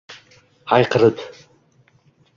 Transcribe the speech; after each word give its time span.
Hayqirib: 0.71 1.23